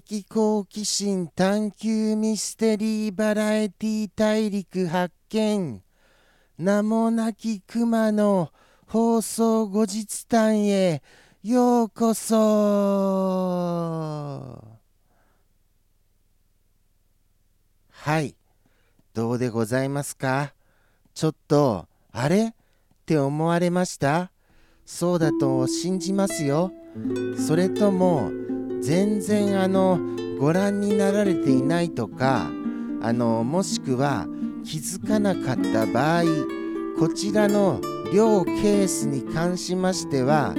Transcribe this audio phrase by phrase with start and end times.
[0.00, 5.82] 的好奇心探求ミステリーバラエティ大陸発見。
[6.56, 8.50] 名もなき熊の
[8.86, 11.02] 放送後日談へ
[11.42, 12.36] ようこそ。
[17.90, 18.34] はい。
[19.12, 20.54] どうでございますか？
[21.12, 22.48] ちょっとあれ？
[22.48, 22.52] っ
[23.04, 24.30] て思われました？
[24.86, 26.72] そうだと信じますよ。
[27.46, 28.30] それとも
[28.82, 29.98] 全然あの
[30.38, 32.50] ご覧になられていないとか
[33.02, 34.26] あのもしくは
[34.64, 36.24] 気づかなかった場合
[36.98, 37.80] こちらの
[38.12, 40.54] 両ケースに関しましては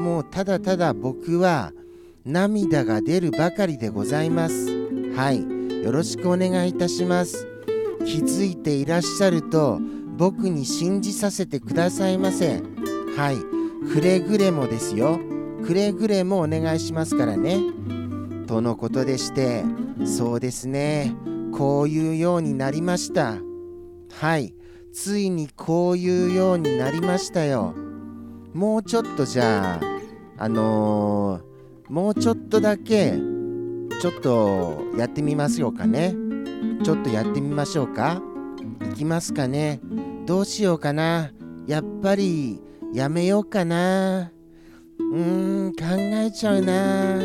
[0.00, 1.72] もうただただ僕は
[2.24, 4.68] 涙が出るばかりでございます。
[5.14, 5.60] はい。
[5.82, 7.46] よろしくお願いいたします。
[8.04, 9.80] 気づいていらっしゃると
[10.16, 12.62] 僕に信じさせてくださいませ。
[13.16, 13.36] はい。
[13.92, 15.20] くれぐれもですよ。
[15.70, 17.60] くれぐれもお願いしますからね。
[18.48, 19.62] とのことでして
[20.04, 21.14] そうですね。
[21.52, 23.36] こういうようになりました。
[24.10, 24.52] はい。
[24.92, 27.72] ついにこういうようになりましたよ。
[28.52, 29.78] もうちょっとじゃ
[30.38, 36.16] ああのー、もうちょっとだけちょっとやってみますよかね。
[36.82, 38.20] ちょっとやってみましょうか。
[38.90, 39.80] いきますかね。
[40.26, 41.30] どうしようかな。
[41.68, 42.60] やっぱり
[42.92, 44.32] やめようかな。
[45.12, 45.22] う
[45.68, 47.16] ん考えちゃうな。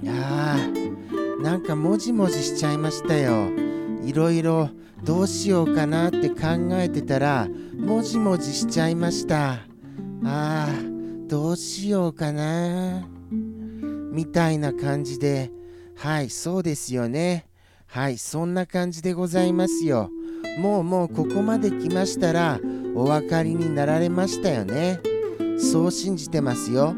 [0.00, 3.50] いやーなんかもじもじしちゃいましたよ。
[4.04, 4.70] いろいろ
[5.04, 6.36] どうしようかなって考
[6.72, 9.58] えてたらもじもじしちゃいました。
[10.24, 13.06] あーどうしようかな。
[13.30, 15.50] みたいな感じで。
[15.96, 17.48] はいそうですよね。
[17.86, 20.10] はいそんな感じでございますよ。
[20.58, 22.60] もうもうここまで来ましたら
[22.94, 25.00] お分かりになられましたよね。
[25.58, 26.94] そう信じてますよ。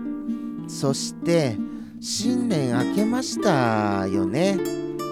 [0.68, 1.56] そして
[2.00, 4.58] 新年明けましたよね。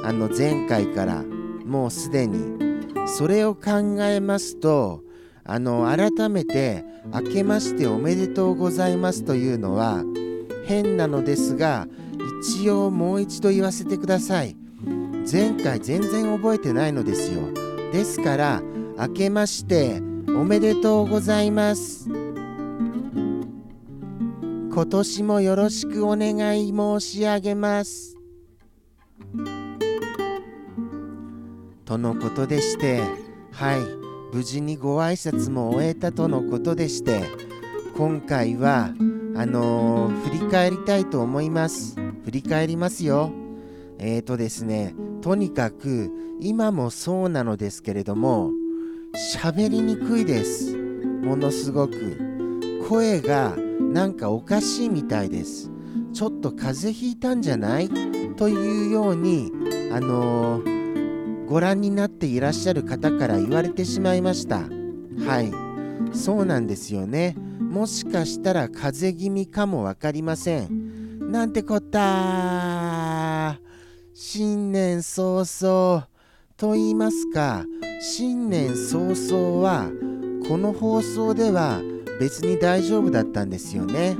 [0.05, 1.23] あの前回から
[1.65, 2.59] もうすでに。
[3.07, 5.03] それを考えますと
[5.45, 10.05] あの改めて「明けましておめでとうございます」というのは
[10.67, 11.89] 変なのですが
[12.43, 14.57] 一応もう一度言わせてください。
[15.31, 17.68] 前回全然覚えてないのですよ。
[17.93, 18.63] ですから
[18.99, 22.09] 明けましておめでとうございます。
[24.71, 28.17] 今年もよろしくお願い申し上げます。
[31.87, 33.01] とのことでして
[33.53, 33.81] はい
[34.35, 37.23] 無事にご挨拶も終えたとのことでして
[37.97, 38.91] 今回は
[39.35, 41.97] あのー、振り返りたいと思います。
[42.25, 43.33] 振り返りますよ。
[43.99, 48.51] えーとですねとにかく今もそうなのですけれども
[49.43, 50.77] 喋りにくいです。
[50.77, 52.19] ものすごく。
[52.89, 55.71] 声がなんかおかしいみたいです。
[56.13, 57.89] ちょっと風邪ひいたんじゃない？
[58.37, 59.53] というように
[59.93, 64.61] あのー、ご覧になっていらっしゃる方から言われてしまいました。
[65.27, 65.53] はい。
[66.17, 67.37] そうなんですよね。
[67.61, 71.31] もしかしたら風邪気味かも分かりません。
[71.31, 73.59] なんてこった
[74.15, 76.07] 新年早々
[76.59, 77.65] と言いますか
[78.01, 79.93] 新年早々は
[80.49, 81.81] この放送では
[82.19, 84.17] 別に大丈夫だったんですよね。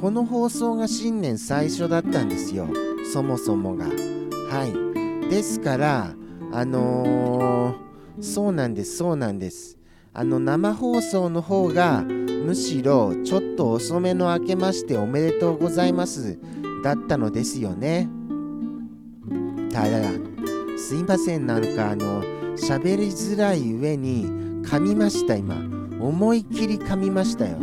[0.00, 2.66] この放送が新年最初だったんですよ。
[3.12, 3.84] そもそもが。
[3.86, 5.30] はい。
[5.30, 6.16] ですから
[6.50, 9.78] あのー、そうなんですそうなんです。
[10.12, 16.36] あの生放送の方がむしろちょっと遅めの明けましておめでとうございます
[16.82, 18.08] だったのですよね。
[19.72, 20.33] ただ
[20.76, 22.22] すいませんなんかあの
[22.56, 24.26] 喋りづらい上に
[24.64, 25.56] 噛みました今。
[26.00, 27.58] 思いっきり噛みましたよ。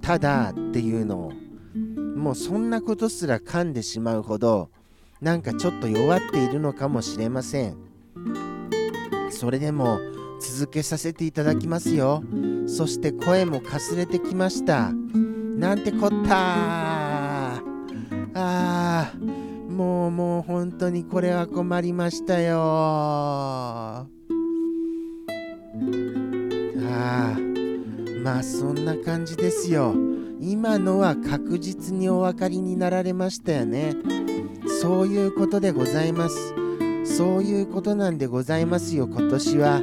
[0.00, 1.32] ただっていうのを。
[2.16, 4.70] もうそんなことすら噛んでしまうほど
[5.20, 7.76] なんかちょっと弱っているのかもしれません。
[9.30, 9.98] それでも
[10.40, 12.22] 続けさせていただきますよ。
[12.66, 14.92] そして声もかすれてきました。
[14.92, 17.60] なんてこった
[18.34, 19.43] あー。
[19.74, 22.60] もうもう本当にこれは困りましたよ。
[22.60, 24.06] あ
[26.86, 27.36] あ
[28.22, 29.92] まあそんな感じですよ。
[30.40, 33.96] 今のは確実にお分かりになられましたよね。
[34.80, 36.54] そういうことでございます。
[37.04, 39.82] そういうことなんでございますよ今年は。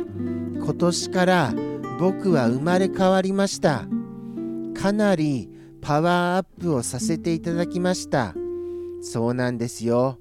[0.55, 1.53] 今年から
[1.99, 3.85] 僕は生まれ変わりました。
[4.73, 5.49] かなり
[5.81, 8.33] パワーアップをさせていただきました。
[9.01, 10.18] そうなんですよ。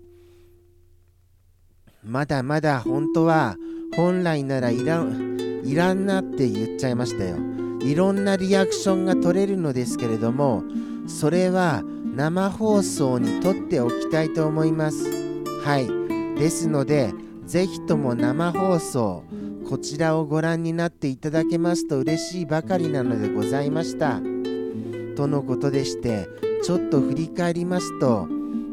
[2.03, 3.57] まだまだ本当は
[3.95, 7.37] 本来ならいらん、いらんなって言っちゃいましたよ。
[7.83, 10.63] いろんなリアクションが取れるのですけれども
[11.07, 11.83] それは
[12.15, 15.11] 生放送にとっておきたいと思います
[15.65, 15.89] はい
[16.39, 17.13] ですので
[17.47, 19.25] ぜひとも生放送
[19.69, 24.21] こちらをご覧になっていただけますと嬉しいばかりなのでございました
[25.17, 26.29] とのことでして
[26.63, 28.29] ちょっと振り返りますと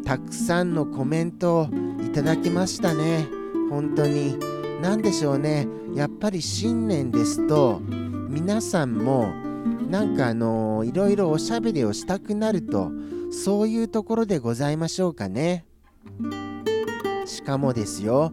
[0.08, 1.70] たくさんのコメントを
[2.02, 3.28] いただきましたね。
[3.70, 4.40] 本当に。
[4.82, 5.68] 何でしょうね。
[5.94, 7.82] やっぱり新年ですと
[8.30, 9.34] 皆さんも
[9.90, 12.90] なんかあのいろいろおしゃべりをしたくなると
[13.32, 15.66] そういうところでございましょうかね。
[17.26, 18.32] しかもですよ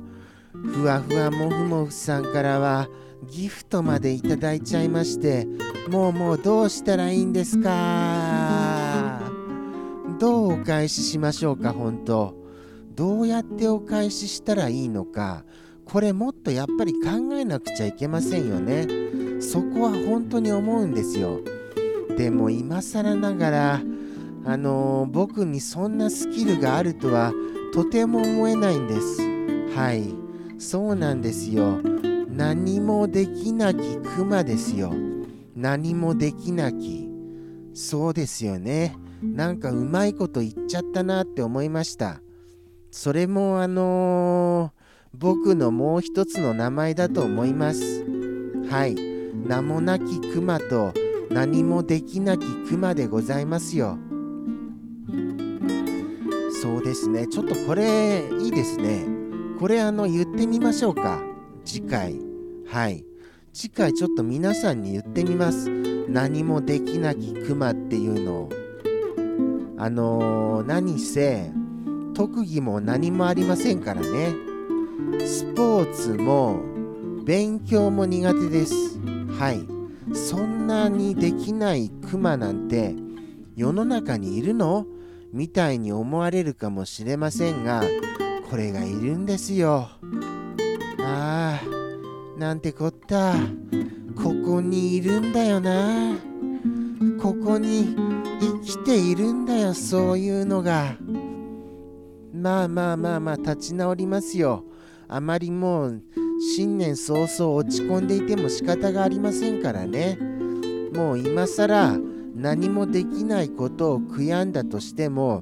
[0.52, 2.88] ふわふわもふもふさんからは
[3.28, 5.48] ギフトまでいただいちゃいまして
[5.90, 8.53] もうもうどうしたらいいんですか？
[10.24, 12.34] どうお返ししましょうか本当。
[12.94, 15.44] どうやってお返ししたらいいのか。
[15.84, 18.86] これもっとやっぱり考えなくちゃいけませんよね。
[19.42, 21.40] そこは本当に思うんですよ。
[22.16, 23.82] でも今更ながら
[24.46, 27.34] あのー、僕にそんなスキルがあるとは
[27.74, 29.20] とても思えないんです。
[29.76, 30.04] はい。
[30.58, 31.82] そうなんですよ。
[32.30, 34.90] 何もできなきクマですよ。
[35.54, 37.10] 何もできなき。
[37.74, 38.96] そうですよね。
[39.24, 42.20] なんかうまいこと言っちゃったなって思いました
[42.90, 44.84] それもあのー
[45.16, 48.04] 僕のもう一つの名前だと思います。
[48.68, 48.96] はい、
[49.46, 50.92] 名もなき熊と
[51.30, 53.96] 何もできなき熊でございますよ。
[56.60, 59.06] そうですね、ちょっとこれいいですね。
[59.60, 61.22] これあの言ってみましょうか。
[61.64, 62.18] 次回。
[62.66, 63.04] はい。
[63.52, 65.70] 次回ちょっと皆さんに言ってみます。
[66.08, 68.63] 何もできなき熊っていうのを。
[69.76, 71.50] あのー、何せ
[72.14, 74.34] 特技も何もありませんからね。
[75.26, 76.60] スポーツも
[77.24, 78.74] 勉強も苦手です。
[79.38, 79.66] はい。
[80.14, 82.94] そんなにできないクマなんて
[83.56, 84.86] 世の中にいるの？
[85.32, 87.82] みたいに思われるかもしれませんが、
[88.48, 89.88] これがいるんですよ。
[91.00, 93.34] ああ、なんてこった。
[94.14, 96.16] ここにいるんだよな。
[97.20, 97.96] ここに
[98.40, 100.96] 生きているんだよ、そういうのが。
[102.32, 104.64] まあまあまあまあ、立ち直りますよ。
[105.08, 106.02] あまりもう
[106.56, 110.18] 新年早々落ち込んでいても仕方がありませんからね
[110.92, 111.98] もう今更
[112.34, 115.40] 何もできないことを悔やんだとしても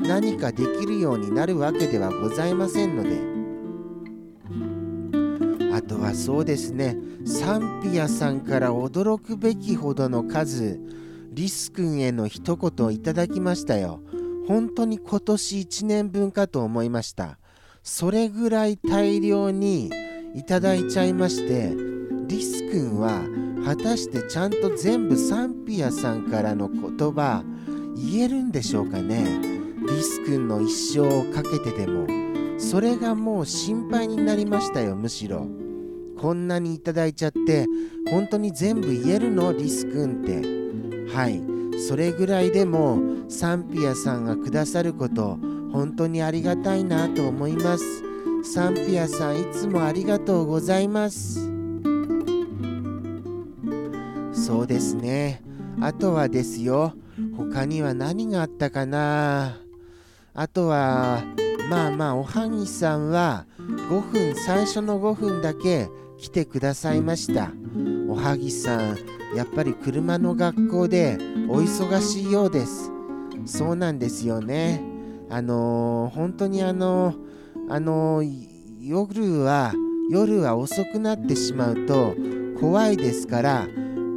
[0.00, 3.32] 何かできるようになるわけではございませんので
[5.74, 10.80] あとはそうですねサンピアさんから驚くべきほどの数
[11.32, 14.02] リス君への一言をいただきましたよ。
[14.46, 17.38] 本当に今年1年分かと思いました。
[17.82, 19.90] それぐらい大量に
[20.34, 21.74] いただいちゃいまして
[22.28, 23.22] リス君は
[23.64, 26.80] 果たしてちゃんと全部サンピアさんからの言
[27.12, 27.42] 葉
[27.96, 29.40] 言えるんでしょうかね。
[29.88, 32.06] リス君の一生をかけてでも。
[32.58, 35.48] それがもう心配になりましたよむしろ。
[36.18, 37.66] こんなにいただいちゃって
[38.10, 39.52] 本当に全部言えるの？
[39.54, 40.61] リス君って。
[41.14, 41.42] はい
[41.88, 45.38] それぐらいでもサンピアさんがくださること
[45.72, 47.84] 本当にありがたいなと思います。
[48.44, 51.48] サンピアさんいつもありがとうございます。
[54.34, 55.42] そうですね。
[55.80, 56.94] あとはですよ。
[57.36, 59.56] 他には何があったかな。
[60.34, 61.22] あとは、
[61.70, 65.88] まあまあ、おはぎさんは5分、最初の5分だけ
[66.22, 67.50] 来てくださいました。
[68.08, 68.96] おはぎさん、
[69.34, 72.92] やっぱり車の学校でお忙しいようです。
[73.44, 74.80] そうなんですよね。
[75.28, 77.16] あのー、本当にあのー、
[77.70, 78.46] あのー、
[78.80, 79.74] 夜は
[80.10, 82.14] 夜は遅くなってしまうと
[82.60, 83.66] 怖いですから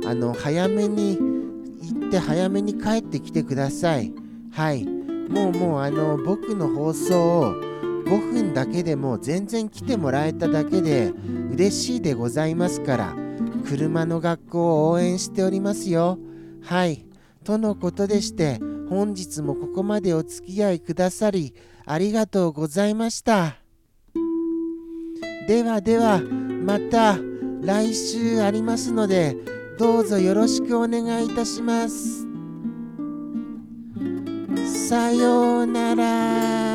[0.05, 4.11] あの早めに行って早めに帰ってきてください
[4.51, 7.74] はいもうもうあの僕の放送を
[8.05, 11.11] 5分だけでも全然来てもらえただけで
[11.51, 13.15] 嬉しいでございますから
[13.67, 16.17] 車の学校を応援しておりますよ
[16.61, 17.05] はい
[17.43, 18.59] とのことでして
[18.89, 21.53] 本日もここまでお付き合いくださり
[21.85, 23.57] ありがとうございました。
[25.47, 27.17] ではではまた
[27.61, 29.35] 来週ありますので
[29.77, 32.25] どうぞよろしくお願いいたします。
[34.87, 36.74] さようなら。